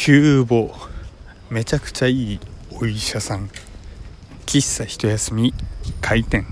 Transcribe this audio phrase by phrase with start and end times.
[0.00, 0.70] 急募
[1.50, 2.40] めちゃくちゃいい
[2.80, 3.50] お医者さん。
[4.46, 5.52] 喫茶一休み
[6.00, 6.46] 開店。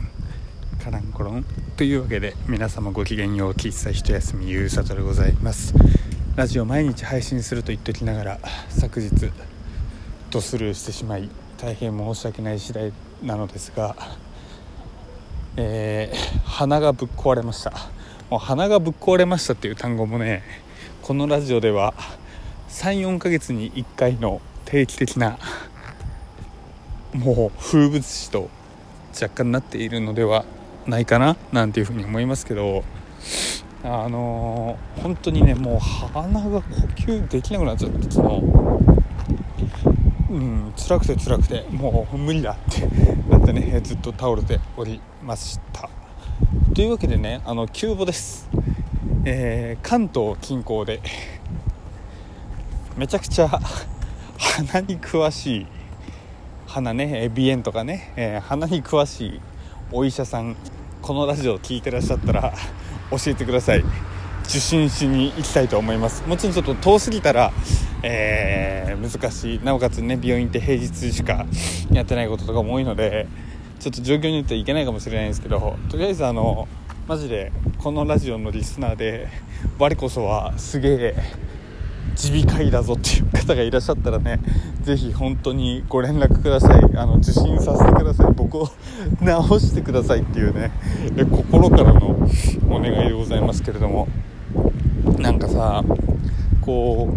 [0.82, 1.44] カランコロン。
[1.76, 3.52] というわけで皆様ごきげんよう。
[3.52, 5.74] 喫茶一休みゆうさとでございます。
[6.34, 9.12] ラジオ毎日配信すると言っておきながら昨日
[10.32, 12.92] ドスルーしてしまい大変申し訳ない次第
[13.22, 13.94] なのですが
[15.56, 17.70] えー、鼻がぶっ壊れました。
[18.28, 20.42] もう鼻がぶっ壊れましたっていう単語もね
[21.00, 21.94] このラジオでは
[22.68, 25.38] 34ヶ月に1回の定期的な
[27.14, 28.50] もう風物詩と
[29.14, 30.44] 若干なっているのでは
[30.86, 32.84] ないかななんていうふうに思いますけど
[33.82, 38.42] あのー、本当にねもう鼻が呼吸できなくなっちゃってその
[40.30, 42.86] うん辛くて辛くてもう無理だって
[43.30, 45.88] なってねずっと倒れておりました。
[46.74, 48.50] というわけでねあの急募です、
[49.24, 51.00] えー、関東近郊で
[52.96, 53.48] めちゃくちゃ
[54.38, 55.66] 鼻に詳しい
[56.66, 59.40] 鼻ね鼻炎とかね、えー、鼻に詳しい
[59.92, 60.56] お医者さん
[61.02, 62.54] このラジオを聴いてらっしゃったら
[63.10, 63.84] 教えてください。
[64.48, 66.24] 受診しに行きたいと思います。
[66.26, 67.52] もちろんちょっと遠すぎたら、
[68.02, 69.60] えー、難しい。
[69.62, 71.46] なおかつね病院って平日しか
[71.92, 73.26] やってないこととかも多いので
[73.78, 76.66] ちょっと状況によってはいけないかもしれないんですけどとりあえずあの
[77.06, 79.28] マジでこのラジオのリスナーで
[79.78, 81.14] 我こそはすげえ
[82.14, 84.40] 耳鼻科医だぞっていう方がいらっしゃったらね
[84.82, 86.96] 是非本当にご連絡ください。
[86.96, 88.32] あの受診させてください。
[88.32, 88.74] 僕を治
[89.66, 90.70] してくださいっていうね
[91.30, 92.16] 心からの
[92.70, 94.08] お願いでございますけれども。
[95.18, 95.84] なんかさ
[96.60, 97.08] こ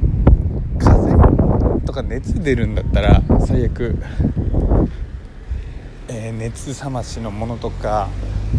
[0.76, 3.98] う風邪とか熱出るんだったら最悪、
[6.08, 8.10] えー、熱冷ましのものとか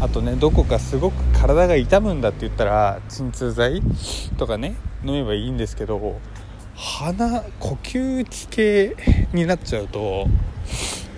[0.01, 3.83] あとねどこかすごく体が痛むんだって言ったら鎮痛剤
[4.37, 6.21] とかね飲めばいいんですけど
[6.75, 8.97] 鼻呼吸器系
[9.33, 10.27] になっちゃうと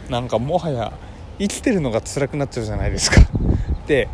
[0.09, 0.93] なんかもはや
[1.39, 3.21] 生きてるのが辛くなっちゃうじゃないですか。
[3.87, 4.09] で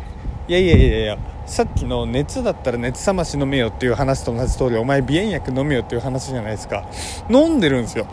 [0.47, 6.85] いやいやいやいやさっきの熱だったら熱冷まし飲めよっていう話と同じ通りお前鼻炎薬飲めよっていう話じゃないですか。
[7.29, 8.07] 飲んでるんですよ。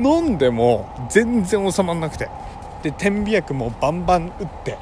[0.00, 2.28] 飲んでも全然収まんなくて。
[2.82, 4.78] で点鼻薬もバンバン打って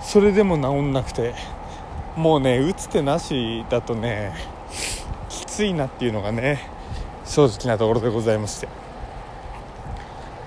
[0.00, 1.34] それでも治んなくて。
[2.16, 4.32] もうね打つ手なしだとね
[5.54, 6.68] きついなっていうのがね
[7.24, 8.68] 正直なところでございまして。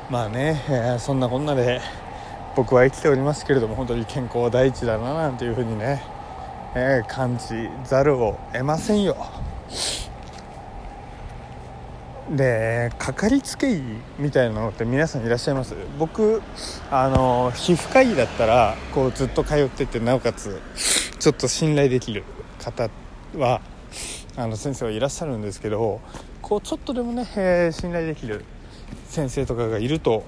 [0.09, 1.79] まあね、えー、そんなこんなで
[2.57, 6.03] 僕は生きておりますけれども本当に健康は第一だななんていうふうにね、
[6.75, 9.15] えー、感じざるを得ませんよ。
[12.29, 13.81] でかかりつけ医
[14.19, 15.73] みたいなのって皆さんいらっしゃいます？
[15.97, 16.41] 僕
[16.91, 20.61] あの皮膚科医だったらこうずっと通っててなおかつ
[21.17, 22.25] ちょっと信頼できる
[22.59, 22.89] 方
[23.37, 23.61] は
[24.39, 25.99] あの先生はいらっしゃるんですけど
[26.43, 28.45] こうちょっとでもね、えー、信頼できる
[29.09, 30.23] 先生とかがいると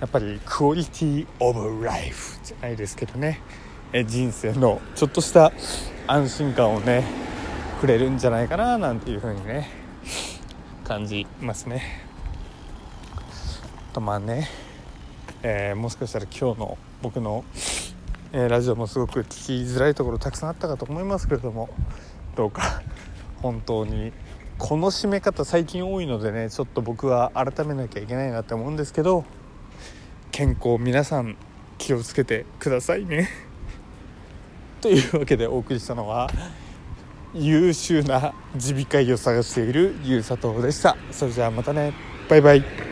[0.00, 3.40] やっぱりクオリティオブライフじゃないですけどね、
[3.92, 5.52] えー、人生のちょっとした
[6.08, 7.04] 安心感をね
[7.80, 9.70] くれるんじゃないかななんていう風にね
[10.82, 11.82] 感じますね。
[13.92, 14.48] とまあね、
[15.44, 17.44] えー、もしかしたら今日の僕の、
[18.32, 21.68] えー、ラジオもすごく聞きづらいところたくさんあったかと思いますけれども
[22.34, 22.82] どうか
[23.44, 24.10] 本当に
[24.56, 29.26] この締め方最近多いのでねちょっと僕は改めなきゃいけないなって思うんですけど
[30.32, 31.36] 健康皆さん
[31.76, 33.28] 気をつけてくださいね。
[34.80, 36.30] というわけでお送りしたのは
[37.34, 40.96] 優秀な耳鼻科医を探しているゆうさとでした。
[41.10, 41.92] それじゃあまたね。
[42.30, 42.84] バイバイ。